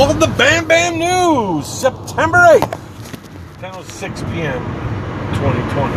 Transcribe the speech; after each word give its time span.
Welcome 0.00 0.20
to 0.20 0.28
Bam 0.38 0.66
Bam 0.66 0.98
News, 0.98 1.66
September 1.66 2.38
8th, 2.38 2.72
10.06 3.60 4.32
p.m., 4.32 4.64
2020. 5.34 5.94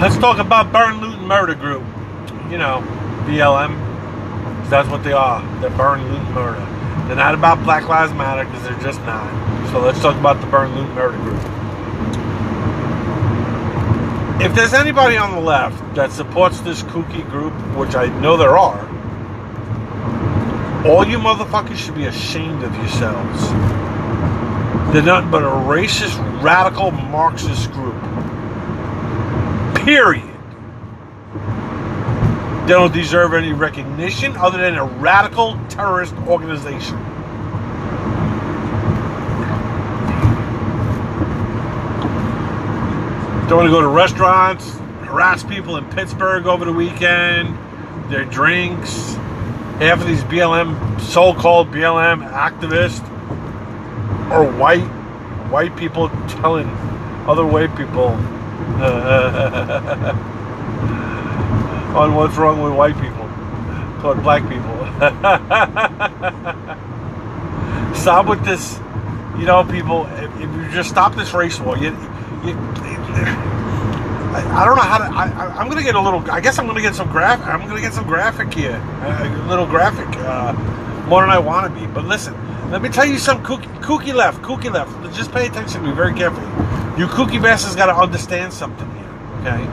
Let's 0.00 0.16
talk 0.16 0.38
about 0.38 0.72
Burn, 0.72 1.02
Loot, 1.02 1.18
and 1.18 1.28
Murder 1.28 1.54
Group. 1.54 1.82
You 2.50 2.56
know, 2.56 2.82
BLM. 3.26 3.76
That's 4.70 4.88
what 4.88 5.04
they 5.04 5.12
are. 5.12 5.42
They're 5.60 5.68
Burn, 5.68 6.02
Loot, 6.08 6.18
and 6.18 6.34
Murder. 6.34 6.64
They're 7.08 7.16
not 7.16 7.34
about 7.34 7.62
Black 7.62 7.86
Lives 7.88 8.14
Matter 8.14 8.46
because 8.46 8.62
they're 8.62 8.80
just 8.80 9.02
not. 9.02 9.70
So 9.72 9.80
let's 9.80 10.00
talk 10.00 10.16
about 10.16 10.40
the 10.40 10.46
Burn, 10.46 10.74
Loot, 10.74 10.88
Murder 10.94 11.18
Group. 11.18 11.42
If 14.40 14.54
there's 14.54 14.72
anybody 14.72 15.18
on 15.18 15.32
the 15.32 15.40
left 15.40 15.94
that 15.94 16.10
supports 16.10 16.60
this 16.60 16.82
kooky 16.84 17.28
group, 17.28 17.52
which 17.76 17.94
I 17.94 18.06
know 18.20 18.38
there 18.38 18.56
are, 18.56 18.95
all 20.86 21.04
you 21.04 21.18
motherfuckers 21.18 21.76
should 21.76 21.96
be 21.96 22.06
ashamed 22.06 22.62
of 22.62 22.72
yourselves. 22.76 23.50
They're 24.92 25.02
nothing 25.02 25.32
but 25.32 25.42
a 25.42 25.46
racist, 25.46 26.16
radical, 26.42 26.92
Marxist 26.92 27.72
group. 27.72 28.00
Period. 29.84 30.22
They 32.62 32.72
don't 32.72 32.94
deserve 32.94 33.34
any 33.34 33.52
recognition 33.52 34.36
other 34.36 34.58
than 34.58 34.76
a 34.76 34.84
radical 34.84 35.58
terrorist 35.68 36.14
organization. 36.28 36.96
They 43.48 43.54
want 43.54 43.66
to 43.66 43.70
go 43.70 43.80
to 43.80 43.88
restaurants, 43.88 44.78
harass 45.02 45.42
people 45.42 45.76
in 45.76 45.84
Pittsburgh 45.90 46.46
over 46.46 46.64
the 46.64 46.72
weekend, 46.72 47.56
their 48.10 48.24
drinks. 48.24 49.16
Half 49.78 50.00
of 50.00 50.06
these 50.06 50.24
BLM, 50.24 50.98
so-called 51.00 51.70
BLM 51.70 52.26
activists, 52.32 53.06
are 54.30 54.42
white, 54.42 54.86
white 55.50 55.76
people 55.76 56.08
telling 56.28 56.66
other 57.28 57.44
white 57.44 57.76
people 57.76 58.06
on 61.94 62.14
what's 62.14 62.36
wrong 62.36 62.62
with 62.62 62.72
white 62.72 62.94
people, 62.94 63.28
toward 64.00 64.22
black 64.22 64.48
people. 64.48 64.64
stop 67.94 68.26
with 68.26 68.42
this, 68.46 68.78
you 69.38 69.44
know, 69.44 69.62
people. 69.64 70.06
If, 70.12 70.40
you 70.40 70.70
just 70.70 70.88
stop 70.88 71.14
this 71.14 71.34
race 71.34 71.60
war, 71.60 71.76
you, 71.76 71.94
you 72.44 72.54
I, 74.36 74.62
I 74.62 74.64
don't 74.66 74.76
know 74.76 74.82
how 74.82 74.98
to. 74.98 75.04
I, 75.04 75.62
am 75.62 75.68
gonna 75.68 75.82
get 75.82 75.94
a 75.94 76.00
little. 76.00 76.20
I 76.30 76.40
guess 76.40 76.58
I'm 76.58 76.66
gonna 76.66 76.82
get 76.82 76.94
some 76.94 77.10
graphic. 77.10 77.46
I'm 77.46 77.66
gonna 77.66 77.80
get 77.80 77.94
some 77.94 78.06
graphic 78.06 78.52
here, 78.52 78.76
a 78.76 79.46
little 79.48 79.66
graphic, 79.66 80.08
uh, 80.18 80.52
more 81.08 81.22
than 81.22 81.30
I 81.30 81.38
want 81.38 81.72
to 81.72 81.80
be. 81.80 81.86
But 81.86 82.04
listen, 82.04 82.34
let 82.70 82.82
me 82.82 82.90
tell 82.90 83.06
you 83.06 83.16
some 83.18 83.42
kooky, 83.42 83.66
kooky 83.80 84.12
left, 84.12 84.42
kooky 84.42 84.70
left. 84.70 84.92
Just 85.16 85.32
pay 85.32 85.46
attention 85.46 85.80
to 85.80 85.88
me 85.88 85.94
very 85.94 86.12
carefully. 86.12 86.46
You 87.00 87.06
kooky 87.06 87.40
bastards 87.40 87.76
got 87.76 87.86
to 87.86 87.96
understand 87.96 88.52
something 88.52 88.90
here, 88.90 89.08
okay? 89.40 89.64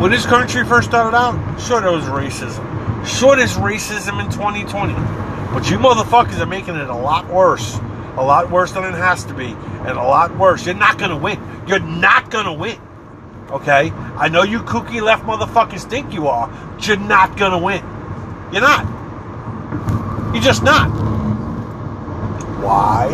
When 0.00 0.10
this 0.10 0.24
country 0.24 0.64
first 0.64 0.88
started 0.88 1.16
out, 1.16 1.60
sure 1.60 1.82
there 1.82 1.92
was 1.92 2.04
racism. 2.04 2.64
Sure 3.06 3.36
there's 3.36 3.56
racism 3.56 4.24
in 4.24 4.30
2020. 4.30 4.94
But 5.52 5.70
you 5.70 5.78
motherfuckers 5.78 6.40
are 6.40 6.46
making 6.46 6.76
it 6.76 6.88
a 6.88 6.94
lot 6.94 7.26
worse 7.28 7.78
a 8.16 8.24
lot 8.24 8.50
worse 8.50 8.72
than 8.72 8.84
it 8.84 8.96
has 8.96 9.24
to 9.24 9.34
be, 9.34 9.46
and 9.46 9.90
a 9.90 10.02
lot 10.02 10.36
worse. 10.36 10.64
You're 10.64 10.74
not 10.74 10.98
going 10.98 11.10
to 11.10 11.16
win. 11.16 11.38
You're 11.66 11.78
not 11.78 12.30
going 12.30 12.46
to 12.46 12.52
win. 12.52 12.80
Okay? 13.50 13.90
I 13.90 14.28
know 14.28 14.42
you 14.42 14.60
kooky 14.60 15.02
left 15.02 15.24
motherfuckers 15.24 15.88
think 15.88 16.12
you 16.12 16.28
are, 16.28 16.48
but 16.48 16.86
you're 16.86 16.96
not 16.96 17.36
going 17.36 17.52
to 17.52 17.58
win. 17.58 17.82
You're 18.52 18.62
not. 18.62 18.86
You're 20.34 20.42
just 20.42 20.62
not. 20.62 20.88
Why? 22.62 23.08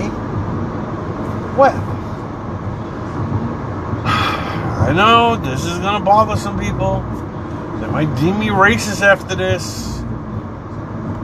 Well, 1.58 1.77
I 4.89 4.92
know 4.95 5.36
this 5.36 5.64
is 5.64 5.79
going 5.79 5.98
to 5.98 6.05
bother 6.05 6.36
some 6.36 6.58
people. 6.58 7.01
They 7.80 7.89
might 7.89 8.14
deem 8.20 8.39
me 8.39 8.48
racist 8.48 9.02
after 9.02 9.35
this. 9.35 10.01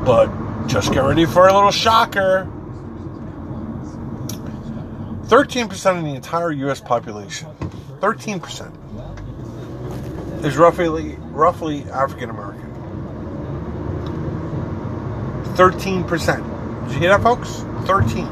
But 0.05 0.67
just 0.67 0.93
get 0.93 1.01
ready 1.05 1.25
for 1.25 1.49
a 1.49 1.55
little 1.55 1.71
shocker. 1.71 2.49
13% 5.29 5.99
of 5.99 6.05
the 6.05 6.15
entire 6.15 6.51
U.S. 6.53 6.81
population, 6.81 7.49
13%, 8.01 8.73
is 10.43 10.57
roughly 10.57 11.17
roughly 11.33 11.85
African 11.91 12.31
American. 12.31 12.65
13%. 15.55 16.87
Did 16.87 16.95
you 16.95 17.01
hear 17.01 17.11
that, 17.11 17.23
folks? 17.23 17.63
13. 17.87 18.25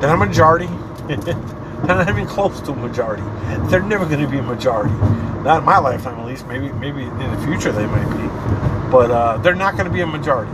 They're 0.00 0.12
a 0.12 0.16
majority. 0.16 0.66
Not 1.86 2.08
even 2.08 2.26
close 2.26 2.60
to 2.62 2.72
a 2.72 2.76
majority. 2.76 3.22
They're 3.70 3.82
never 3.82 4.04
going 4.04 4.20
to 4.20 4.26
be 4.26 4.38
a 4.38 4.42
majority. 4.42 4.92
Not 5.44 5.58
in 5.58 5.64
my 5.64 5.78
lifetime, 5.78 6.18
at 6.18 6.26
least. 6.26 6.44
Maybe, 6.48 6.72
maybe 6.72 7.02
in 7.02 7.18
the 7.18 7.40
future 7.46 7.70
they 7.70 7.86
might 7.86 8.10
be, 8.16 8.26
but 8.90 9.12
uh, 9.12 9.36
they're 9.38 9.54
not 9.54 9.74
going 9.74 9.86
to 9.86 9.92
be 9.92 10.00
a 10.00 10.06
majority. 10.06 10.50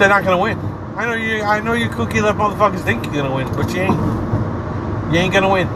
They're 0.00 0.08
not 0.08 0.24
to 0.24 0.38
win. 0.38 0.58
I 0.96 1.04
know 1.04 1.12
you. 1.12 1.42
I 1.42 1.60
know 1.60 1.74
you 1.74 1.90
kooky 1.90 2.22
left 2.22 2.38
motherfuckers 2.38 2.82
think 2.82 3.04
you're 3.04 3.16
gonna 3.16 3.34
win, 3.34 3.52
but 3.52 3.68
you 3.74 3.82
ain't. 3.82 5.12
You 5.12 5.18
ain't 5.18 5.34
gonna 5.34 5.50
win. 5.50 5.68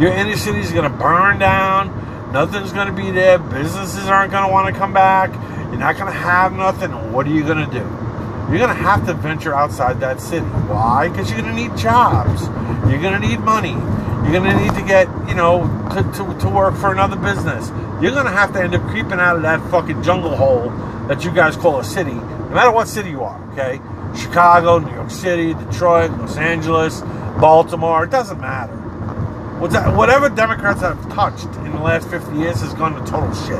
Your 0.00 0.12
inner 0.12 0.36
city's 0.36 0.72
gonna 0.72 0.90
burn 0.90 1.38
down. 1.38 2.32
Nothing's 2.32 2.72
gonna 2.72 2.92
be 2.92 3.12
there. 3.12 3.38
Businesses 3.38 4.08
aren't 4.08 4.32
gonna 4.32 4.50
want 4.50 4.74
to 4.74 4.76
come 4.76 4.92
back. 4.92 5.32
You're 5.70 5.78
not 5.78 5.96
gonna 5.96 6.10
have 6.10 6.52
nothing. 6.52 6.90
What 7.12 7.28
are 7.28 7.30
you 7.30 7.44
gonna 7.44 7.70
do? 7.70 7.78
You're 8.50 8.58
gonna 8.58 8.74
have 8.74 9.06
to 9.06 9.14
venture 9.14 9.54
outside 9.54 10.00
that 10.00 10.20
city. 10.20 10.44
Why? 10.44 11.08
Because 11.08 11.30
you're 11.30 11.40
gonna 11.40 11.54
need 11.54 11.76
jobs. 11.76 12.42
You're 12.90 13.00
gonna 13.00 13.20
need 13.20 13.38
money. 13.38 13.74
You're 14.24 14.32
gonna 14.32 14.60
need 14.60 14.74
to 14.74 14.82
get, 14.82 15.06
you 15.28 15.36
know, 15.36 15.62
to, 15.92 16.02
to, 16.02 16.38
to 16.40 16.48
work 16.48 16.74
for 16.74 16.90
another 16.90 17.14
business. 17.14 17.68
You're 18.02 18.10
gonna 18.10 18.32
have 18.32 18.52
to 18.54 18.60
end 18.60 18.74
up 18.74 18.82
creeping 18.88 19.20
out 19.20 19.36
of 19.36 19.42
that 19.42 19.60
fucking 19.70 20.02
jungle 20.02 20.34
hole 20.34 20.70
that 21.06 21.24
you 21.24 21.30
guys 21.30 21.56
call 21.56 21.78
a 21.78 21.84
city, 21.84 22.18
no 22.54 22.60
matter 22.60 22.70
what 22.70 22.86
city 22.86 23.10
you 23.10 23.24
are. 23.24 23.42
Okay 23.52 23.80
Chicago, 24.16 24.78
New 24.78 24.94
York 24.94 25.10
City, 25.10 25.54
Detroit, 25.54 26.10
Los 26.12 26.36
Angeles, 26.36 27.00
Baltimore. 27.40 28.04
It 28.04 28.10
doesn't 28.10 28.40
matter. 28.40 28.76
Whatever 29.58 30.28
Democrats 30.28 30.82
have 30.82 31.00
touched 31.12 31.46
in 31.46 31.72
the 31.72 31.80
last 31.80 32.08
50 32.08 32.36
years 32.36 32.60
has 32.60 32.74
gone 32.74 32.94
to 32.94 33.10
total 33.10 33.34
shit. 33.34 33.58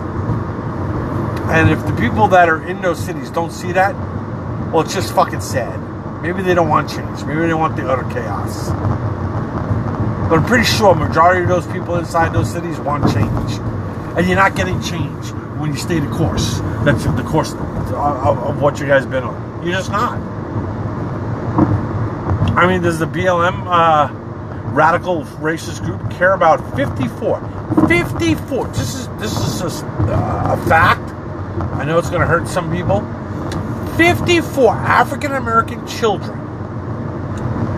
And 1.50 1.70
if 1.70 1.84
the 1.86 1.94
people 1.94 2.28
that 2.28 2.48
are 2.48 2.64
in 2.66 2.80
those 2.82 3.04
cities 3.04 3.30
don't 3.30 3.50
see 3.50 3.72
that, 3.72 3.94
well, 4.72 4.82
it's 4.82 4.94
just 4.94 5.12
fucking 5.14 5.40
sad. 5.40 5.80
Maybe 6.22 6.42
they 6.42 6.54
don't 6.54 6.68
want 6.68 6.88
change. 6.88 7.24
Maybe 7.24 7.40
they 7.46 7.54
want 7.54 7.76
the 7.76 7.88
utter 7.88 8.08
chaos. 8.14 8.68
But 10.28 10.38
I'm 10.38 10.46
pretty 10.46 10.64
sure 10.64 10.92
a 10.92 10.94
majority 10.94 11.42
of 11.42 11.48
those 11.48 11.66
people 11.66 11.96
inside 11.96 12.32
those 12.32 12.50
cities 12.50 12.78
want 12.80 13.12
change. 13.12 13.58
And 14.16 14.26
you're 14.26 14.36
not 14.36 14.54
getting 14.54 14.80
change 14.82 15.32
when 15.58 15.72
you 15.72 15.78
stay 15.78 15.98
the 16.00 16.08
course. 16.08 16.58
That's 16.84 17.04
the 17.04 17.22
course 17.22 17.52
of, 17.52 17.92
of 17.92 18.60
what 18.60 18.80
you 18.80 18.86
guys 18.86 19.06
been 19.06 19.24
on. 19.24 19.64
You're 19.64 19.76
just 19.76 19.90
not. 19.90 20.18
I 22.56 22.66
mean, 22.66 22.82
does 22.82 22.98
the 22.98 23.06
BLM 23.06 23.64
uh, 23.66 24.12
radical 24.70 25.24
racist 25.24 25.84
group 25.84 26.10
care 26.10 26.34
about 26.34 26.76
54? 26.76 27.86
54. 27.88 28.68
This 28.68 28.94
is 28.94 29.08
this 29.18 29.36
is 29.36 29.60
just, 29.60 29.84
uh, 29.84 30.56
a 30.58 30.68
fact. 30.68 31.10
I 31.74 31.84
know 31.84 31.98
it's 31.98 32.10
going 32.10 32.20
to 32.20 32.26
hurt 32.26 32.48
some 32.48 32.70
people. 32.70 33.00
54 33.96 34.72
African 34.74 35.32
American 35.32 35.86
children 35.86 36.38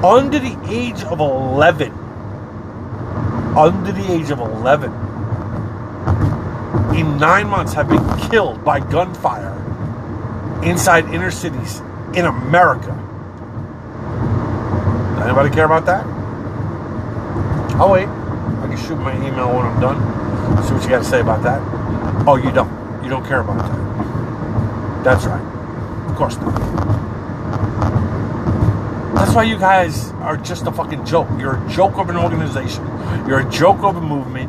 under 0.04 0.38
the 0.38 0.58
age 0.68 1.02
of 1.04 1.20
11 1.20 1.92
under 3.56 3.92
the 3.92 4.12
age 4.12 4.30
of 4.30 4.38
11 4.38 4.92
in 6.96 7.18
nine 7.18 7.46
months 7.46 7.74
have 7.74 7.88
been 7.88 8.30
killed 8.30 8.64
by 8.64 8.80
gunfire 8.80 9.52
inside 10.64 11.04
inner 11.14 11.30
cities 11.30 11.80
in 12.14 12.24
America. 12.24 12.92
Anybody 15.22 15.50
care 15.50 15.66
about 15.66 15.84
that? 15.86 16.06
I'll 17.76 17.90
wait. 17.90 18.08
I 18.08 18.66
can 18.68 18.76
shoot 18.78 18.96
my 18.96 19.14
email 19.16 19.48
when 19.48 19.66
I'm 19.66 19.80
done. 19.80 20.64
See 20.64 20.72
what 20.72 20.82
you 20.82 20.88
got 20.88 20.98
to 20.98 21.04
say 21.04 21.20
about 21.20 21.42
that. 21.42 21.60
Oh, 22.26 22.36
you 22.36 22.50
don't. 22.50 22.70
You 23.04 23.10
don't 23.10 23.26
care 23.26 23.40
about 23.40 23.58
that. 23.58 25.04
That's 25.04 25.26
right. 25.26 25.42
Of 26.08 26.16
course 26.16 26.36
not. 26.38 26.54
That's 29.14 29.34
why 29.34 29.42
you 29.42 29.58
guys 29.58 30.10
are 30.22 30.36
just 30.36 30.66
a 30.66 30.72
fucking 30.72 31.04
joke. 31.04 31.28
You're 31.38 31.62
a 31.62 31.68
joke 31.68 31.98
of 31.98 32.08
an 32.08 32.16
organization. 32.16 32.86
You're 33.28 33.40
a 33.40 33.50
joke 33.50 33.82
of 33.82 33.96
a 33.96 34.00
movement. 34.00 34.45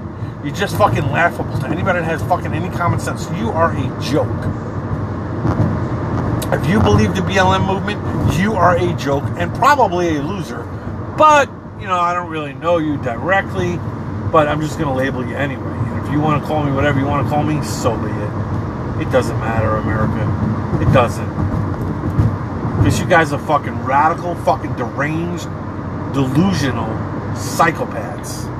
You're 0.48 0.56
just 0.56 0.78
fucking 0.78 1.12
laughable 1.12 1.60
to 1.60 1.68
anybody 1.68 2.00
that 2.00 2.06
has 2.06 2.22
fucking 2.22 2.54
any 2.54 2.70
common 2.70 3.02
sense. 3.02 3.30
You 3.32 3.50
are 3.50 3.74
a 3.74 4.02
joke. 4.02 4.30
If 6.54 6.70
you 6.70 6.80
believe 6.80 7.16
the 7.16 7.22
BLM 7.22 7.68
movement, 7.68 8.40
you 8.40 8.54
are 8.54 8.78
a 8.78 8.96
joke 8.96 9.26
and 9.36 9.54
probably 9.56 10.16
a 10.16 10.22
loser. 10.22 10.64
But, 11.18 11.50
you 11.82 11.88
know, 11.88 12.00
I 12.00 12.14
don't 12.14 12.30
really 12.30 12.54
know 12.54 12.78
you 12.78 12.96
directly. 13.04 13.76
But 14.32 14.48
I'm 14.48 14.62
just 14.62 14.80
gonna 14.80 14.96
label 14.96 15.28
you 15.28 15.36
anyway. 15.36 15.68
And 15.68 16.06
if 16.06 16.14
you 16.14 16.22
want 16.22 16.42
to 16.42 16.48
call 16.48 16.64
me 16.64 16.72
whatever 16.72 16.98
you 16.98 17.08
want 17.08 17.28
to 17.28 17.30
call 17.30 17.44
me, 17.44 17.62
so 17.66 17.98
be 17.98 18.08
it. 18.08 19.06
It 19.06 19.12
doesn't 19.12 19.38
matter, 19.42 19.76
America. 19.76 20.82
It 20.82 20.94
doesn't. 20.94 21.28
Because 22.78 23.02
you 23.02 23.06
guys 23.06 23.34
are 23.34 23.40
fucking 23.40 23.84
radical, 23.84 24.34
fucking 24.36 24.78
deranged, 24.78 25.44
delusional 26.14 26.88
psychopaths. 27.36 28.57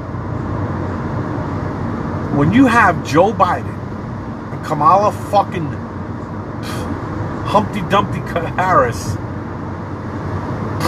When 2.38 2.54
you 2.54 2.68
have 2.68 3.04
Joe 3.04 3.34
Biden 3.34 3.74
and 4.54 4.64
Kamala 4.64 5.12
fucking 5.32 5.66
Humpty 7.48 7.82
Dumpty 7.90 8.20
Harris 8.52 9.16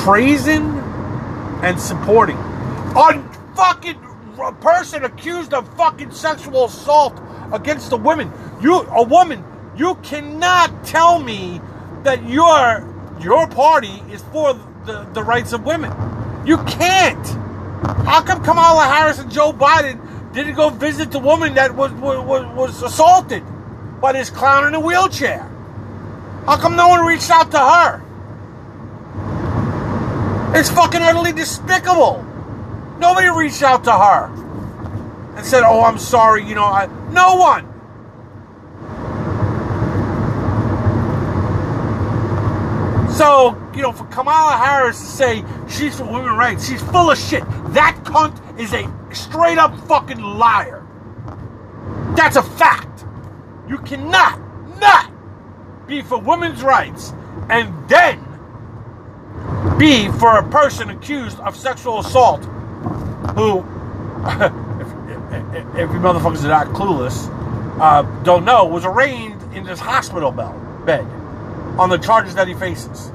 praising 0.04 0.78
and 1.64 1.80
supporting 1.80 2.38
a 2.38 3.24
fucking 3.56 4.00
person 4.62 5.04
accused 5.06 5.56
of 5.56 5.68
fucking 5.76 6.12
sexual 6.12 6.66
assault 6.66 7.20
against 7.52 7.94
a 7.94 7.98
woman. 7.98 8.32
You, 8.62 8.82
a 8.82 9.02
woman, 9.02 9.44
you 9.76 9.96
cannot 10.04 10.86
tell 10.86 11.18
me 11.18 11.62
that 12.04 12.30
your 12.30 12.88
your 13.20 13.48
party 13.48 14.04
is 14.12 14.22
for 14.32 14.54
the, 14.86 15.10
the 15.14 15.24
rights 15.24 15.52
of 15.54 15.66
women. 15.66 15.92
You 16.46 16.58
can't. 16.66 17.28
How 18.06 18.22
come 18.22 18.44
Kamala 18.44 18.84
Harris 18.84 19.18
and 19.18 19.32
Joe 19.32 19.52
Biden 19.52 20.09
didn't 20.34 20.56
go 20.56 20.70
visit 20.70 21.12
the 21.12 21.20
woman 21.20 21.56
that 21.56 21.76
was 21.76 21.92
was, 21.94 22.46
was 22.56 22.84
assaulted 22.84 23.44
by 24.00 24.14
this 24.14 24.30
clown 24.30 24.68
in 24.68 24.76
a 24.76 24.80
wheelchair? 24.80 25.44
How 26.46 26.58
come 26.58 26.76
no 26.76 26.88
one 26.88 27.06
reached 27.06 27.30
out 27.30 27.52
to 27.52 27.60
her? 27.60 28.02
It's 30.56 30.70
fucking 30.70 31.02
utterly 31.02 31.32
despicable. 31.32 32.26
Nobody 33.00 33.28
reached 33.30 33.64
out 33.64 33.84
to 33.86 33.92
her 33.92 34.26
and 35.36 35.46
said, 35.46 35.64
"Oh, 35.64 35.84
I'm 35.84 35.98
sorry." 36.00 36.44
You 36.48 36.56
know, 36.56 36.66
I, 36.66 36.88
no 37.12 37.36
one. 37.36 37.66
So, 43.20 43.58
you 43.76 43.82
know, 43.82 43.92
for 43.92 44.06
Kamala 44.06 44.54
Harris 44.54 44.98
to 44.98 45.06
say 45.06 45.46
she's 45.68 45.98
for 45.98 46.06
women's 46.06 46.38
rights, 46.38 46.68
she's 46.68 46.82
full 46.82 47.12
of 47.12 47.18
shit. 47.18 47.44
That 47.74 47.98
cunt 48.06 48.38
is 48.60 48.74
a 48.74 48.92
straight 49.12 49.58
up 49.58 49.78
fucking 49.88 50.22
liar. 50.22 50.86
That's 52.16 52.36
a 52.36 52.44
fact. 52.44 53.06
You 53.68 53.78
cannot 53.80 54.40
not 54.80 55.12
be 55.88 56.02
for 56.02 56.20
women's 56.20 56.62
rights 56.62 57.14
and 57.50 57.74
then 57.90 58.20
be 59.78 60.10
for 60.20 60.38
a 60.38 60.50
person 60.50 60.90
accused 60.90 61.40
of 61.40 61.56
sexual 61.56 62.00
assault 62.00 62.44
who, 63.36 63.60
if, 64.28 64.44
if, 65.56 65.76
if 65.76 65.92
you 65.92 66.00
motherfuckers 66.00 66.44
are 66.44 66.50
not 66.50 66.68
clueless, 66.68 67.30
uh, 67.80 68.02
don't 68.24 68.44
know, 68.44 68.66
was 68.66 68.84
arraigned 68.84 69.42
in 69.56 69.64
this 69.64 69.80
hospital 69.80 70.32
bed 70.32 71.06
on 71.80 71.90
the 71.90 71.98
charges 71.98 72.36
that 72.36 72.48
he 72.48 72.54
faces. 72.54 73.12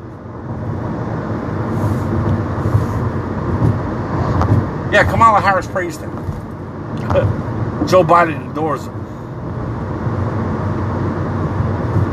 Yeah, 4.95 5.03
Kamala 5.11 5.41
Harris 5.41 5.67
praised 5.67 6.01
him. 6.01 6.13
Joe 7.89 8.05
Biden 8.05 8.53
adores 8.53 8.87
him. 8.87 8.95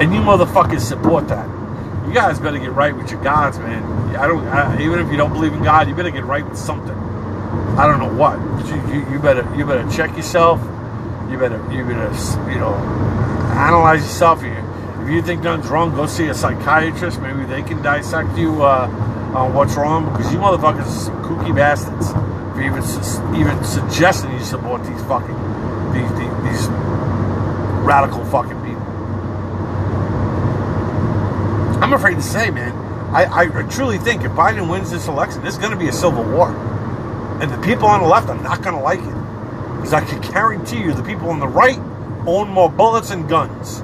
And 0.02 0.12
you 0.12 0.20
motherfuckers 0.22 0.80
support 0.80 1.28
that. 1.28 1.48
You 2.08 2.12
guys 2.12 2.40
better 2.40 2.58
get 2.58 2.72
right 2.72 2.98
with 2.98 3.12
your 3.12 3.22
gods, 3.24 3.60
man. 3.60 3.84
I 4.16 4.26
don't. 4.26 4.44
I, 4.48 4.82
even 4.82 4.98
if 4.98 5.12
you 5.12 5.18
don't 5.18 5.32
believe 5.32 5.54
in 5.54 5.62
God, 5.62 5.90
you 5.90 5.94
better 5.94 6.10
get 6.10 6.26
right 6.26 6.44
with 6.44 6.58
something. 6.58 6.98
I 7.78 7.86
don't 7.86 8.00
know 8.00 8.18
what. 8.18 8.40
You, 8.66 8.96
you, 8.96 9.12
you 9.12 9.20
better 9.20 9.48
you 9.56 9.64
better 9.64 9.88
check 9.92 10.18
yourself. 10.18 10.60
You 11.30 11.38
better 11.38 11.58
you 11.72 11.86
better 11.86 12.12
you 12.52 12.58
know 12.58 12.74
analyze 13.58 14.02
yourself. 14.02 14.42
You, 14.42 14.54
if 15.04 15.08
you 15.12 15.22
think 15.22 15.44
nothing's 15.44 15.70
wrong, 15.70 15.94
go 15.96 16.08
see 16.08 16.30
a 16.30 16.34
psychiatrist. 16.34 17.22
Maybe 17.22 17.46
they 17.46 17.62
can 17.62 17.84
dissect 17.84 18.36
you 18.40 18.64
uh, 18.64 18.88
on 19.36 19.54
what's 19.54 19.76
wrong 19.76 20.12
because 20.12 20.34
you 20.34 20.40
motherfuckers 20.40 20.88
are 20.88 20.90
some 20.90 21.24
kooky 21.24 21.56
bastards 21.56 22.12
for 22.62 22.68
even 22.68 23.42
even 23.42 23.64
suggesting 23.64 24.32
you 24.32 24.40
support 24.40 24.84
these 24.84 25.02
fucking 25.04 25.36
these 25.94 26.10
these, 26.12 26.44
these 26.44 26.68
radical 27.84 28.24
fucking 28.26 28.60
people. 28.62 28.82
I'm 31.82 31.94
afraid 31.94 32.16
to 32.16 32.22
say, 32.22 32.52
man. 32.52 32.78
I, 33.14 33.26
I 33.26 33.64
truly 33.64 33.98
think 33.98 34.24
if 34.24 34.32
Biden 34.32 34.70
wins 34.70 34.90
this 34.90 35.10
election, 35.10 35.42
there's 35.42 35.58
going 35.58 35.72
to 35.72 35.78
be 35.78 35.90
a 35.90 35.94
civil 35.94 36.24
war, 36.24 36.50
and 37.42 37.52
the 37.52 37.58
people 37.58 37.88
on 37.88 38.02
the 38.02 38.08
left 38.08 38.30
are 38.30 38.42
not 38.42 38.62
going 38.62 38.76
to 38.76 38.82
like 38.82 39.00
it 39.00 39.76
because 39.76 39.94
I 39.94 40.02
can 40.06 40.22
guarantee 40.32 40.80
you 40.82 40.94
the 40.94 41.04
people 41.04 41.30
on 41.30 41.40
the 41.40 41.48
right 41.48 41.78
own 42.26 42.50
more 42.50 42.70
bullets 42.70 43.10
and 43.10 43.28
guns. 43.28 43.82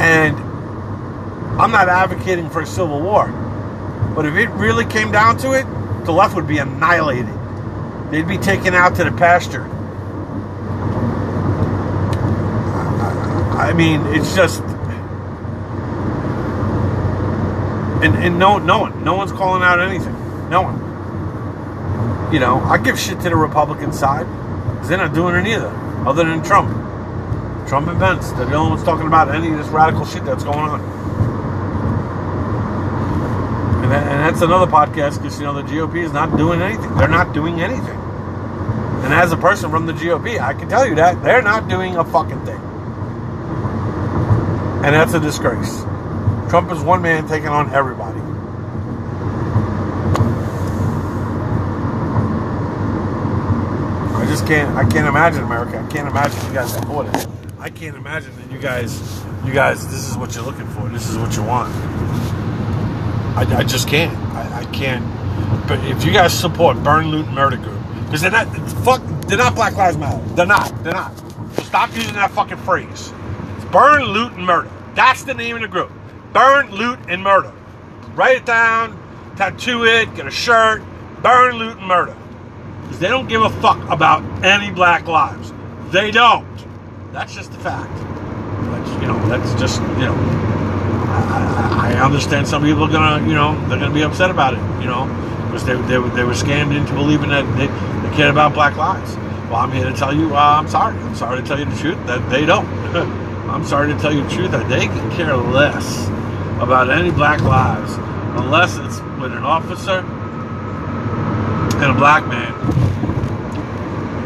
And 0.00 0.36
I'm 1.60 1.72
not 1.72 1.88
advocating 1.88 2.50
for 2.50 2.60
a 2.60 2.66
civil 2.66 3.00
war. 3.00 3.28
But 4.14 4.26
if 4.26 4.34
it 4.34 4.48
really 4.50 4.84
came 4.84 5.10
down 5.10 5.38
to 5.38 5.52
it, 5.52 5.64
the 6.04 6.12
left 6.12 6.36
would 6.36 6.46
be 6.46 6.58
annihilated. 6.58 7.34
They'd 8.10 8.28
be 8.28 8.38
taken 8.38 8.74
out 8.74 8.96
to 8.96 9.04
the 9.04 9.12
pasture. 9.12 9.64
I 13.56 13.72
mean, 13.72 14.02
it's 14.08 14.34
just. 14.34 14.62
And, 18.04 18.14
and 18.16 18.38
no, 18.38 18.58
no 18.58 18.78
one, 18.80 19.02
no 19.02 19.14
one's 19.14 19.32
calling 19.32 19.62
out 19.62 19.80
anything. 19.80 20.12
No 20.50 20.62
one. 20.62 22.32
You 22.32 22.40
know, 22.40 22.60
I 22.60 22.78
give 22.78 22.98
shit 22.98 23.20
to 23.20 23.30
the 23.30 23.36
Republican 23.36 23.92
side 23.92 24.26
because 24.72 24.88
they're 24.88 24.98
not 24.98 25.14
doing 25.14 25.34
it 25.36 25.46
either, 25.46 25.68
other 26.06 26.24
than 26.24 26.42
Trump. 26.42 26.68
Trump 27.66 27.88
and 27.88 27.98
Pence. 27.98 28.32
They're 28.32 28.46
the 28.46 28.54
only 28.54 28.70
ones 28.70 28.84
talking 28.84 29.06
about 29.06 29.34
any 29.34 29.50
of 29.50 29.58
this 29.58 29.68
radical 29.68 30.04
shit 30.04 30.24
that's 30.24 30.44
going 30.44 30.58
on. 30.58 30.80
And, 33.82 33.92
that, 33.92 34.06
and 34.06 34.13
that's 34.24 34.40
another 34.40 34.70
podcast 34.70 35.18
because, 35.18 35.38
you 35.38 35.44
know, 35.44 35.52
the 35.52 35.62
GOP 35.62 36.02
is 36.02 36.10
not 36.10 36.34
doing 36.38 36.62
anything. 36.62 36.94
They're 36.96 37.08
not 37.08 37.34
doing 37.34 37.60
anything. 37.60 37.98
And 39.04 39.12
as 39.12 39.32
a 39.32 39.36
person 39.36 39.70
from 39.70 39.84
the 39.84 39.92
GOP, 39.92 40.40
I 40.40 40.54
can 40.54 40.66
tell 40.66 40.88
you 40.88 40.94
that 40.94 41.22
they're 41.22 41.42
not 41.42 41.68
doing 41.68 41.98
a 41.98 42.04
fucking 42.04 42.42
thing. 42.46 42.60
And 44.82 44.94
that's 44.94 45.12
a 45.12 45.20
disgrace. 45.20 45.82
Trump 46.48 46.72
is 46.72 46.80
one 46.80 47.02
man 47.02 47.28
taking 47.28 47.48
on 47.48 47.74
everybody. 47.74 48.18
I 54.16 54.26
just 54.26 54.46
can't. 54.46 54.74
I 54.74 54.88
can't 54.88 55.06
imagine 55.06 55.42
America. 55.42 55.84
I 55.86 55.92
can't 55.92 56.08
imagine 56.08 56.46
you 56.46 56.54
guys 56.54 56.72
support 56.72 57.14
it. 57.14 57.26
I 57.58 57.68
can't 57.68 57.96
imagine 57.96 58.34
that 58.36 58.50
you 58.50 58.58
guys, 58.58 59.22
you 59.44 59.52
guys, 59.52 59.86
this 59.86 60.08
is 60.08 60.16
what 60.16 60.34
you're 60.34 60.44
looking 60.44 60.66
for. 60.68 60.88
This 60.88 61.10
is 61.10 61.18
what 61.18 61.36
you 61.36 61.42
want. 61.42 62.33
I, 63.34 63.58
I 63.58 63.64
just 63.64 63.88
can't. 63.88 64.16
I, 64.34 64.60
I 64.60 64.64
can't. 64.66 65.04
But 65.66 65.84
if 65.84 66.04
you 66.04 66.12
guys 66.12 66.38
support 66.38 66.82
Burn, 66.82 67.08
Loot, 67.08 67.28
Murder 67.28 67.56
Group, 67.56 67.80
because 68.04 68.20
they're 68.20 68.30
not 68.30 68.46
fuck, 68.84 69.02
they're 69.26 69.38
not 69.38 69.54
Black 69.54 69.74
Lives 69.76 69.96
Matter. 69.96 70.22
They're 70.34 70.46
not. 70.46 70.84
They're 70.84 70.92
not. 70.92 71.12
Stop 71.62 71.94
using 71.96 72.14
that 72.14 72.30
fucking 72.30 72.58
phrase. 72.58 73.12
It's 73.56 73.64
Burn, 73.72 74.04
Loot, 74.04 74.32
and 74.34 74.46
Murder. 74.46 74.70
That's 74.94 75.24
the 75.24 75.34
name 75.34 75.56
of 75.56 75.62
the 75.62 75.68
group. 75.68 75.90
Burn, 76.32 76.70
Loot, 76.70 76.98
and 77.08 77.22
Murder. 77.22 77.52
Write 78.14 78.36
it 78.36 78.46
down, 78.46 78.96
tattoo 79.36 79.84
it, 79.84 80.14
get 80.14 80.26
a 80.26 80.30
shirt. 80.30 80.82
Burn, 81.22 81.56
Loot, 81.56 81.78
and 81.78 81.86
Murder. 81.86 82.16
Because 82.82 83.00
they 83.00 83.08
don't 83.08 83.26
give 83.28 83.42
a 83.42 83.50
fuck 83.60 83.82
about 83.90 84.22
any 84.44 84.70
black 84.72 85.06
lives. 85.06 85.52
They 85.90 86.10
don't. 86.12 86.46
That's 87.12 87.34
just 87.34 87.50
the 87.52 87.58
fact. 87.58 87.92
That's, 88.70 88.90
you 89.00 89.08
know, 89.08 89.28
that's 89.28 89.60
just, 89.60 89.80
you 89.80 90.06
know, 90.06 90.63
I, 91.14 92.00
understand 92.04 92.46
some 92.46 92.62
people 92.62 92.84
are 92.84 92.92
gonna, 92.92 93.26
you 93.26 93.34
know, 93.34 93.54
they're 93.68 93.78
gonna 93.78 93.94
be 93.94 94.02
upset 94.02 94.30
about 94.30 94.54
it, 94.54 94.60
you 94.80 94.86
know, 94.86 95.06
because 95.46 95.64
they, 95.64 95.74
they, 95.74 95.96
they 96.16 96.24
were 96.24 96.34
scammed 96.34 96.76
into 96.76 96.92
believing 96.92 97.30
that 97.30 97.44
they, 97.56 97.66
they 97.66 98.16
cared 98.16 98.30
about 98.30 98.54
black 98.54 98.76
lives. 98.76 99.16
Well, 99.48 99.56
I'm 99.56 99.72
here 99.72 99.84
to 99.84 99.94
tell 99.94 100.14
you, 100.14 100.34
uh, 100.34 100.58
I'm 100.60 100.68
sorry. 100.68 100.96
I'm 100.98 101.14
sorry 101.14 101.40
to 101.40 101.46
tell 101.46 101.58
you 101.58 101.66
the 101.66 101.76
truth 101.76 102.06
that 102.06 102.28
they 102.30 102.44
don't. 102.44 102.66
I'm 103.48 103.64
sorry 103.64 103.92
to 103.92 103.98
tell 103.98 104.12
you 104.12 104.24
the 104.24 104.30
truth 104.30 104.50
that 104.50 104.68
they 104.68 104.86
can 104.86 105.10
care 105.12 105.36
less 105.36 106.08
about 106.60 106.90
any 106.90 107.10
black 107.10 107.40
lives 107.42 107.92
unless 108.40 108.76
it's 108.78 109.00
with 109.20 109.32
an 109.32 109.44
officer 109.44 110.00
and 111.82 111.90
a 111.90 111.94
black 111.94 112.26
man. 112.26 112.52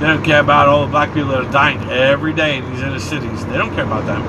They 0.00 0.06
don't 0.06 0.24
care 0.24 0.40
about 0.40 0.68
all 0.68 0.86
the 0.86 0.90
black 0.90 1.12
people 1.12 1.30
that 1.30 1.44
are 1.44 1.52
dying 1.52 1.80
every 1.90 2.32
day 2.32 2.58
in 2.58 2.70
these 2.70 2.80
inner 2.80 3.00
cities. 3.00 3.44
They 3.46 3.58
don't 3.58 3.74
care 3.74 3.84
about 3.84 4.06
them. 4.06 4.22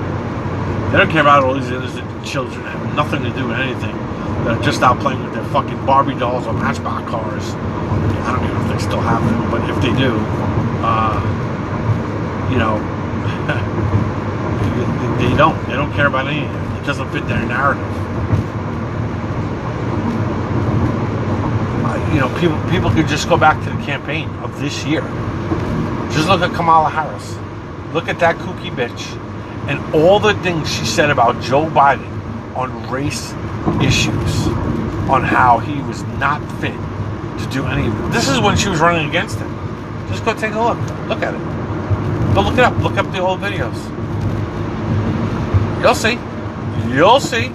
They 0.90 0.98
don't 0.98 1.10
care 1.10 1.20
about 1.20 1.44
all 1.44 1.54
these 1.54 1.70
innocent 1.70 2.09
children 2.24 2.64
have 2.66 2.94
nothing 2.96 3.22
to 3.22 3.30
do 3.30 3.48
with 3.48 3.58
anything. 3.58 3.96
That 4.44 4.58
are 4.58 4.62
just 4.62 4.82
out 4.82 5.00
playing 5.00 5.22
with 5.22 5.34
their 5.34 5.44
fucking 5.46 5.84
Barbie 5.86 6.14
dolls 6.18 6.46
or 6.46 6.54
Matchbox 6.54 7.08
cars. 7.10 7.44
I 7.54 8.32
don't 8.36 8.44
even 8.44 8.56
know 8.56 8.62
if 8.64 8.72
they 8.72 8.84
still 8.84 9.00
have 9.00 9.22
them, 9.24 9.50
but 9.50 9.68
if 9.68 9.76
they 9.82 9.92
do, 9.98 10.16
uh, 10.82 11.20
you 12.50 12.58
know, 12.58 12.78
they 15.18 15.36
don't. 15.36 15.58
They 15.66 15.74
don't 15.74 15.92
care 15.92 16.06
about 16.06 16.26
anything. 16.26 16.50
It 16.82 16.86
doesn't 16.86 17.10
fit 17.12 17.26
their 17.28 17.44
narrative. 17.46 17.84
Uh, 21.72 22.10
you 22.14 22.20
know, 22.20 22.28
people 22.40 22.58
people 22.70 22.90
could 22.90 23.08
just 23.08 23.28
go 23.28 23.36
back 23.36 23.62
to 23.64 23.70
the 23.70 23.82
campaign 23.84 24.28
of 24.42 24.58
this 24.60 24.84
year 24.84 25.02
Just 26.12 26.28
look 26.28 26.40
at 26.40 26.54
Kamala 26.54 26.90
Harris. 26.90 27.36
Look 27.94 28.08
at 28.08 28.18
that 28.20 28.36
kooky 28.36 28.70
bitch. 28.70 29.16
And 29.68 29.94
all 29.94 30.18
the 30.18 30.34
things 30.34 30.72
she 30.72 30.84
said 30.84 31.10
about 31.10 31.40
Joe 31.42 31.66
Biden 31.66 32.06
on 32.56 32.90
race 32.90 33.32
issues, 33.82 34.46
on 35.08 35.22
how 35.22 35.58
he 35.58 35.80
was 35.82 36.02
not 36.18 36.40
fit 36.60 36.72
to 36.72 37.48
do 37.50 37.66
any 37.66 37.86
of. 37.86 38.12
This 38.12 38.28
is 38.28 38.40
when 38.40 38.56
she 38.56 38.68
was 38.68 38.80
running 38.80 39.08
against 39.08 39.38
him. 39.38 39.48
Just 40.08 40.24
go 40.24 40.34
take 40.34 40.54
a 40.54 40.60
look. 40.60 40.78
Look 41.08 41.22
at 41.22 41.34
it. 41.34 42.34
Go 42.34 42.42
look 42.42 42.54
it 42.54 42.60
up. 42.60 42.76
Look 42.82 42.96
up 42.96 43.10
the 43.12 43.20
old 43.20 43.40
videos. 43.40 43.78
You'll 45.82 45.94
see. 45.94 46.18
You'll 46.94 47.20
see. 47.20 47.52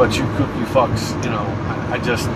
but 0.00 0.16
you 0.16 0.22
kooky 0.22 0.64
fucks, 0.64 1.12
you 1.22 1.30
know, 1.30 1.44
I, 1.68 1.92
I 1.92 1.98
just, 1.98 2.30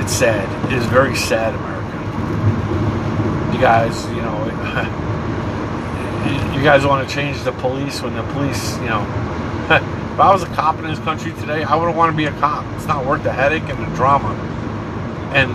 it's 0.00 0.12
sad. 0.12 0.46
It 0.70 0.78
is 0.78 0.86
very 0.86 1.16
sad, 1.16 1.52
America. 1.52 2.57
You 3.58 3.64
guys, 3.64 4.04
you 4.10 4.22
know, 4.22 4.44
you 6.56 6.62
guys 6.62 6.86
want 6.86 7.08
to 7.08 7.12
change 7.12 7.42
the 7.42 7.50
police 7.50 8.00
when 8.00 8.14
the 8.14 8.22
police, 8.32 8.78
you 8.78 8.86
know, 8.86 9.02
if 9.68 10.20
I 10.20 10.30
was 10.30 10.44
a 10.44 10.46
cop 10.54 10.78
in 10.78 10.84
this 10.84 11.00
country 11.00 11.32
today, 11.40 11.64
I 11.64 11.74
wouldn't 11.74 11.96
want 11.96 12.12
to 12.12 12.16
be 12.16 12.26
a 12.26 12.32
cop. 12.38 12.64
It's 12.76 12.86
not 12.86 13.04
worth 13.04 13.24
the 13.24 13.32
headache 13.32 13.64
and 13.64 13.84
the 13.84 13.92
drama 13.96 14.28
and 15.34 15.50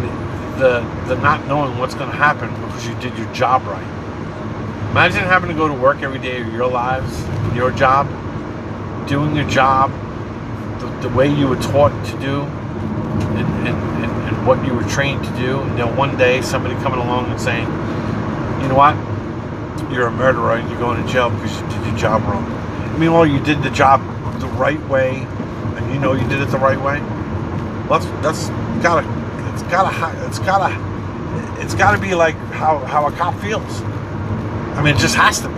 the 0.60 0.82
the 1.08 1.16
not 1.22 1.48
knowing 1.48 1.78
what's 1.78 1.96
going 1.96 2.12
to 2.12 2.18
happen 2.18 2.50
because 2.66 2.86
you 2.86 2.94
did 2.96 3.18
your 3.18 3.34
job 3.34 3.66
right. 3.68 3.88
Imagine 4.92 5.22
having 5.22 5.50
to 5.50 5.56
go 5.56 5.70
to 5.70 5.74
work 5.74 6.02
every 6.02 6.20
day 6.20 6.42
of 6.42 6.52
your 6.52 6.70
lives, 6.70 7.24
your 7.56 7.72
job, 7.72 8.10
doing 9.08 9.34
your 9.34 9.48
job 9.48 9.94
the, 10.82 11.08
the 11.08 11.16
way 11.16 11.34
you 11.34 11.48
were 11.48 11.56
taught 11.56 11.94
to 12.08 12.20
do, 12.20 12.42
and, 12.42 13.48
and, 13.66 13.78
and, 14.04 14.12
and 14.28 14.46
what 14.46 14.62
you 14.66 14.74
were 14.74 14.84
trained 14.84 15.24
to 15.24 15.32
do. 15.38 15.62
And 15.62 15.80
then 15.80 15.96
one 15.96 16.18
day 16.18 16.42
somebody 16.42 16.76
coming 16.84 17.00
along 17.00 17.32
and 17.32 17.40
saying, 17.40 17.93
you 18.64 18.70
know 18.70 18.76
what, 18.76 18.96
you're 19.92 20.08
a 20.08 20.12
murderer 20.12 20.56
and 20.56 20.70
you're 20.70 20.80
going 20.80 21.06
to 21.06 21.12
jail 21.12 21.30
because 21.30 21.60
you 21.60 21.68
did 21.68 21.86
your 21.86 21.98
job 21.98 22.24
wrong. 22.24 22.50
Meanwhile, 22.98 23.28
you 23.28 23.40
did 23.44 23.62
the 23.62 23.70
job 23.70 24.02
the 24.40 24.48
right 24.48 24.80
way, 24.88 25.18
and 25.18 25.94
you 25.94 26.00
know 26.00 26.14
you 26.14 26.28
did 26.30 26.42
it 26.42 26.50
the 26.50 26.58
right 26.58 26.80
way. 26.80 27.00
That's 27.90 28.06
that's 28.22 28.50
gotta 28.82 29.06
it's 29.54 29.64
gotta 29.64 30.26
it's 30.26 30.40
gotta 30.40 31.62
it's 31.62 31.76
gotta 31.76 32.00
be 32.00 32.16
like 32.16 32.36
how 32.54 32.80
how 32.80 33.08
a 33.08 33.12
cop 33.12 33.36
feels. 33.42 33.82
I 34.76 34.82
mean, 34.82 34.96
it 34.96 35.00
just 35.00 35.16
has 35.16 35.42
to 35.42 35.50
be. 35.50 35.56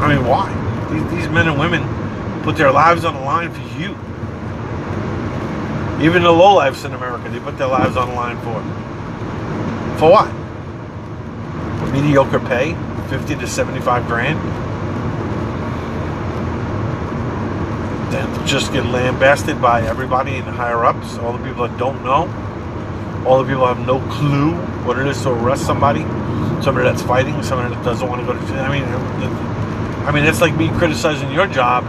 I 0.00 0.14
mean, 0.14 0.24
why? 0.26 0.48
These, 0.90 1.10
these 1.10 1.28
men 1.28 1.48
and 1.48 1.58
women 1.58 1.82
put 2.42 2.56
their 2.56 2.70
lives 2.70 3.04
on 3.04 3.14
the 3.14 3.20
line 3.20 3.52
for 3.52 3.60
you. 3.78 3.90
Even 6.04 6.22
the 6.22 6.30
lowlifes 6.30 6.84
in 6.84 6.94
America, 6.94 7.28
they 7.28 7.40
put 7.40 7.58
their 7.58 7.66
lives 7.66 7.96
on 7.96 8.08
the 8.08 8.14
line 8.14 8.38
for. 8.38 8.62
For 9.98 10.10
what? 10.10 10.39
Mediocre 11.92 12.40
pay, 12.40 12.74
fifty 13.08 13.34
to 13.34 13.46
seventy-five 13.46 14.06
grand. 14.06 14.38
Then 18.12 18.46
just 18.46 18.72
get 18.72 18.84
lambasted 18.86 19.60
by 19.60 19.82
everybody 19.82 20.40
the 20.40 20.52
higher 20.52 20.84
ups, 20.84 21.18
all 21.18 21.32
the 21.32 21.44
people 21.44 21.66
that 21.66 21.78
don't 21.78 22.02
know, 22.04 22.28
all 23.26 23.42
the 23.42 23.48
people 23.48 23.66
that 23.66 23.76
have 23.76 23.86
no 23.86 24.00
clue 24.12 24.54
what 24.86 24.98
it 24.98 25.06
is 25.06 25.20
to 25.22 25.30
arrest 25.30 25.66
somebody, 25.66 26.00
somebody 26.62 26.88
that's 26.88 27.02
fighting, 27.02 27.42
somebody 27.42 27.74
that 27.74 27.84
doesn't 27.84 28.08
want 28.08 28.20
to 28.20 28.26
go 28.26 28.38
to 28.38 28.46
jail. 28.46 28.60
I 28.60 28.70
mean, 28.70 28.84
I 30.06 30.10
mean, 30.12 30.24
it's 30.24 30.40
like 30.40 30.56
me 30.56 30.68
criticizing 30.78 31.30
your 31.32 31.46
job, 31.46 31.84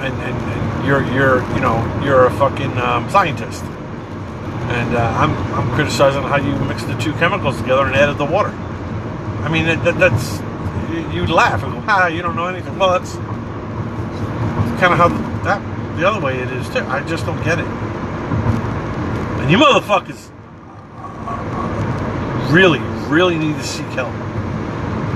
and, 0.00 0.14
and, 0.14 0.36
and 0.36 0.86
you're 0.86 1.02
you're 1.12 1.42
you 1.54 1.60
know 1.60 2.02
you're 2.04 2.26
a 2.26 2.30
fucking 2.32 2.76
um, 2.78 3.08
scientist, 3.10 3.64
and 3.64 4.96
uh, 4.96 5.14
I'm 5.16 5.30
I'm 5.54 5.74
criticizing 5.74 6.22
how 6.22 6.36
you 6.36 6.54
mix 6.66 6.84
the 6.84 6.94
two 6.98 7.12
chemicals 7.14 7.56
together 7.60 7.86
and 7.86 7.94
added 7.94 8.18
the 8.18 8.24
water. 8.24 8.52
I 9.42 9.48
mean, 9.50 9.66
that, 9.66 9.84
that, 9.84 9.98
that's 9.98 10.40
you 11.14 11.26
laugh 11.26 11.62
and 11.62 11.72
go, 11.72 11.84
ah, 11.86 12.06
you 12.06 12.22
don't 12.22 12.36
know 12.36 12.46
anything. 12.46 12.78
Well, 12.78 12.98
that's 12.98 13.14
kind 14.80 14.92
of 14.92 14.98
how 14.98 15.08
that 15.44 15.60
the 15.96 16.08
other 16.08 16.20
way 16.20 16.38
it 16.38 16.50
is 16.50 16.68
too. 16.70 16.80
I 16.80 17.06
just 17.06 17.26
don't 17.26 17.42
get 17.44 17.58
it. 17.58 17.66
And 17.66 19.50
you 19.50 19.58
motherfuckers 19.58 20.30
really, 22.50 22.80
really 23.08 23.36
need 23.36 23.56
to 23.56 23.62
seek 23.62 23.86
help. 23.88 24.12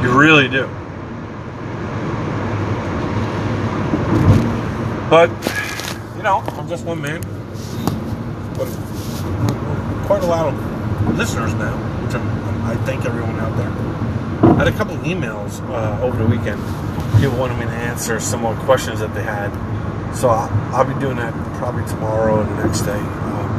You 0.03 0.19
really 0.19 0.49
do. 0.49 0.67
But, 5.09 5.31
you 6.17 6.23
know, 6.23 6.43
I'm 6.47 6.69
just 6.69 6.85
one 6.85 7.01
man. 7.01 7.23
But 8.57 8.67
quite 10.07 10.23
a 10.23 10.27
lot 10.27 10.53
of 10.53 11.17
listeners 11.17 11.55
now, 11.55 11.77
which 12.05 12.15
I'm, 12.15 12.65
I 12.65 12.77
thank 12.85 13.05
everyone 13.05 13.39
out 13.41 13.57
there. 13.57 14.16
I 14.57 14.65
had 14.65 14.69
a 14.69 14.73
couple 14.73 14.97
emails 14.99 15.61
uh, 15.69 16.01
over 16.03 16.17
the 16.17 16.27
weekend. 16.27 16.61
People 17.21 17.39
wanted 17.39 17.59
me 17.59 17.67
to 17.67 17.71
answer 17.71 18.19
some 18.21 18.41
more 18.41 18.55
questions 18.65 19.01
that 19.01 19.15
they 19.15 19.23
had. 19.23 19.53
So 20.17 20.29
I'll, 20.29 20.49
I'll 20.75 20.85
be 20.85 20.99
doing 20.99 21.17
that 21.17 21.35
probably 21.59 21.85
tomorrow 21.87 22.41
and 22.41 22.51
the 22.51 22.65
next 22.65 22.81
day. 22.81 22.99
Um, 22.99 23.55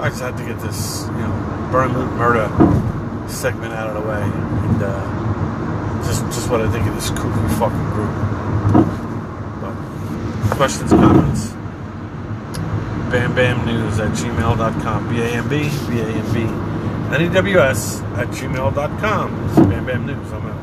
I 0.00 0.08
just 0.10 0.20
had 0.20 0.36
to 0.36 0.44
get 0.44 0.60
this, 0.60 1.06
you 1.06 1.12
know, 1.12 1.68
burn, 1.72 1.94
loot, 1.94 2.12
murder 2.12 2.48
segment 3.28 3.72
out 3.72 3.88
of 3.88 4.02
the 4.02 4.08
way. 4.08 4.22
And 4.22 4.82
uh, 4.82 6.04
just, 6.04 6.24
just 6.26 6.50
what 6.50 6.60
I 6.60 6.70
think 6.70 6.86
of 6.86 6.94
this 6.94 7.10
cuckoo 7.10 7.48
fucking 7.56 7.90
group 7.90 8.32
questions, 10.62 10.90
comments, 10.90 11.48
bam 13.10 13.34
bam 13.34 13.66
news 13.66 13.98
at 13.98 14.10
gmail.com. 14.12 15.08
B 15.08 15.20
A 15.20 15.42
M 17.12 17.18
B, 17.18 17.28
B 17.28 17.28
A 17.28 17.28
M 17.28 17.28
B, 17.28 17.28
N 17.28 17.30
E 17.30 17.34
W 17.34 17.58
S 17.58 18.00
at 18.00 18.28
gmail.com. 18.28 19.30
Bam 19.68 19.86
Bam 19.86 20.06
News. 20.06 20.32
I'm 20.32 20.46
out. 20.46 20.61